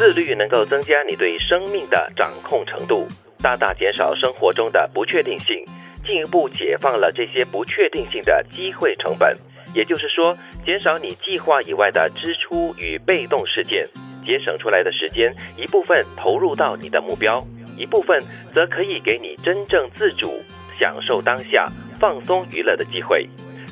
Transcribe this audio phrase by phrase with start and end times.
[0.00, 3.06] 自律能够增加你对生命的掌控程度，
[3.42, 5.62] 大大减少生活中的不确定性，
[6.06, 9.36] 进一步解放了这些不确定性的机会成本。
[9.74, 10.34] 也就是说，
[10.64, 13.86] 减少你计划以外的支出与被动事件，
[14.24, 17.38] 节省出来的时间一部分投入到你的目标，
[17.76, 18.18] 一部分
[18.54, 20.30] 则可以给你真正自主、
[20.78, 23.28] 享受当下、放松娱乐的机会。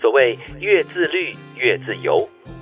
[0.00, 2.16] 所谓越自律越自由，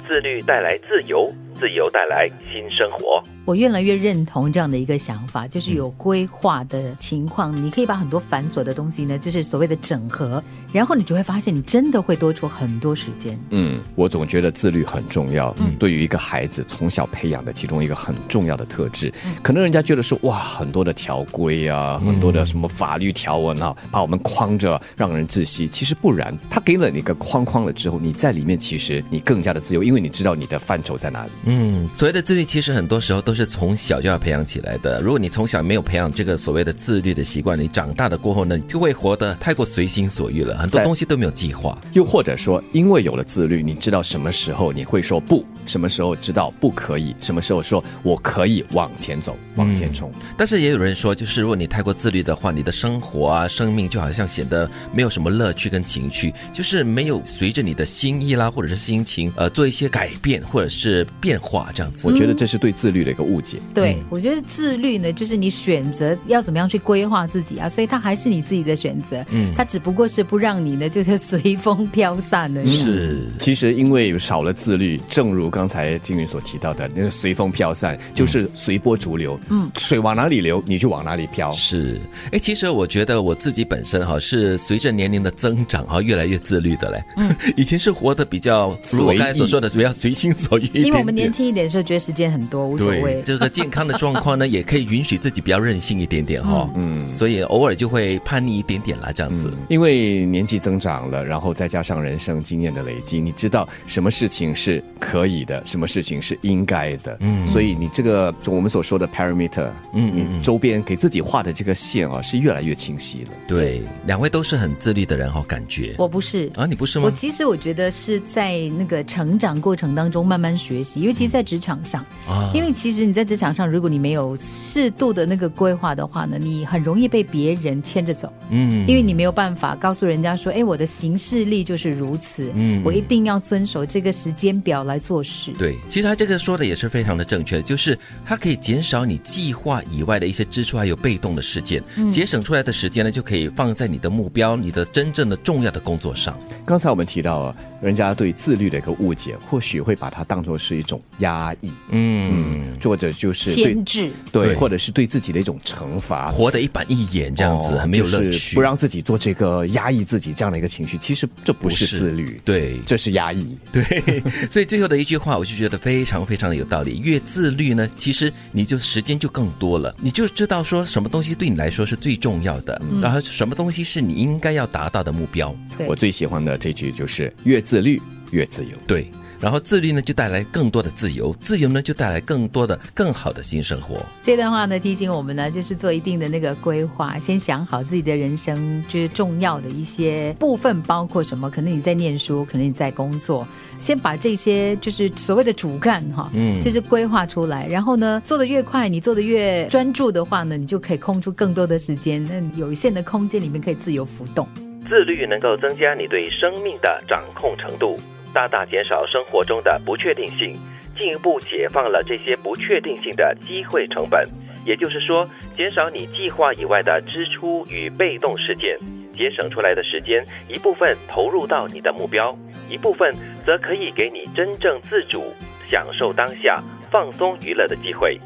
[0.09, 1.31] 自律带来自由，
[1.61, 3.23] 自由带来新生活。
[3.45, 10.43] 我越来越认同这样的一个想法，就是有规划的情况，你可以把很多繁琐的东西呢，就是所谓的整合，
[10.73, 13.39] 然后你就会发现，你真的会多出很多时间。
[13.51, 15.55] 嗯，我总觉得自律很重要。
[15.59, 25.67] 嗯，对于一个孩子从小培养的其中一个很重要的特质，可能人家觉得说哇，很多的条规啊，很多的什么法律条文啊，把我们框着，让人窒息。
[25.67, 31.31] 其实不然，他给了你一个框框了之后，你在里面其实你更加的自由，因为你知道你的范畴在哪里。
[31.51, 33.51] 嗯，所谓的自律，其实很多时候都是。
[33.51, 35.01] 从小就要培养起来的。
[35.01, 41.77] 如果你从小没有培养这个所谓的自律的习惯，你长大的过后呢，就会活得太过随心所欲了，很多东西都没有计划。
[41.95, 50.11] 又或者说，因为有了自律，你知道什么时候你会说不，什么时候知道不可以，什么时候说我可以往前走、往前冲。
[50.37, 62.07] 但是也有人说，就是如果你太过自律的话，你的生活啊、生命就好像显得没有什么乐趣跟情趣，就是没有随着你的心意啦，或者是心情呃做一些改变或者是变化这样子。
[62.07, 63.21] 我觉得这是对自律的一个。
[63.31, 72.67] 误解，对我觉得自律呢，就是你选择要怎么样去规划自己啊，所以它还是你自己的选择，嗯，它只不过是不让你呢，就是随风飘散的。
[72.67, 81.51] 是，其实因为少了自律，正如刚才金云所提到的那个随风飘散，就是随波逐流，嗯，水往哪里流，你就往哪里飘。
[81.53, 81.99] 是，
[82.33, 87.03] 哎，其实我觉得我自己本身哈是随着年龄的增长哈，越来越自律的嘞。
[87.17, 93.23] 嗯， 以前是活得比较如我刚才所说的比较随心所欲，因为我们年轻一点的时候觉得时间很多，无所谓。
[93.27, 99.53] 这个健康的状况呢，也可以允许自己比较任性一点点哈，嗯，所以偶尔就会叛逆一点点啦，这样子。
[99.69, 113.31] 因为年纪增长了，然后再加上人生经验的累积，你知道什么事情是可以的，什么事情是应该的，嗯，所以你这个就我们所说的 parameter，嗯嗯，周边给自己画的这个线啊，是越来越清晰了。
[113.47, 115.95] 对，两位都是很自律的人哈，感觉。
[115.99, 117.07] 我不是啊，你不是吗？
[117.07, 123.01] 我其实我觉得是在那个成长过程当中慢慢学习，尤其在职场上啊，因为其实。
[123.11, 128.33] 你在职场上，如果你没有适度的那个规划的话呢，你很容易被别人牵着走。
[128.51, 132.53] 嗯，因为你没有办法告诉人家说，哎，我的行事力就是如此。
[132.55, 135.30] 嗯，我一定要遵守这个时间表来做事。
[135.59, 146.39] 对，其实他这个说的也是非常的正确，就是它可以减少你计划以外的一些支出，还有被动的事件，节省出来的时间呢，就可以放在你的目标、你的真正的重要的工作上。
[146.65, 151.71] 刚才我们提到，人家对自律的一个误解，或许会把它当做是一种压抑。
[151.91, 152.97] 嗯，做。
[153.01, 164.23] 者就是牵制，对，或者是对自己的一种惩罚，活得一板一眼这样子，很没有乐趣，不让自己做这个压抑自己这样的一个情绪，其实这不是自律，对，这是压抑， 对。
[164.51, 166.99] 所以最后的一句话，我就觉得非常非常的有道理。
[166.99, 175.57] 越自律呢，其实你就时间就更多了，你就知道说什么东西对你来说是最重要的，然后什么东西是你应该要达到的目标。
[175.87, 177.99] 我最喜欢的这句就是越自律
[178.33, 179.11] 越自由，对。
[179.41, 183.97] 然后自律呢，就带来更多的自由；自由呢，就带来更多的、更好的新生活。
[184.23, 191.49] 这段话呢，提醒我们呢，就是做一定的那个规划，先想好自己的人生就是重要的一些部分，包括什么？
[191.51, 193.47] 可能你在念书，可能你在工作，
[193.79, 197.67] 先把这些就是所谓的主干哈，嗯，就是规划出来。
[197.67, 204.47] 然后呢，做的越快，你做的越专注的话呢，你就可以空出更多的时间，那有限的空间里面可以自由浮动。
[204.89, 207.97] 自律能够增加你对生命的掌控程度。
[208.33, 210.57] 大大减少生活中的不确定性，
[210.97, 214.29] 进一步解放了这些不确定性的机会成本。
[214.65, 218.79] 也就是说，减少你计划以外的支出与被动事件，
[219.17, 222.37] 节省出来的时间一部分投入到你的目标，
[222.69, 223.15] 一部分
[223.45, 225.33] 则可以给你真正自主、
[225.67, 228.21] 享受当下、放松娱乐的机会。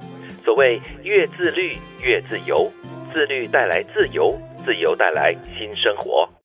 [0.44, 2.70] 所谓越自律越自由，
[3.14, 6.28] 自律带来自由，自由带来新生活。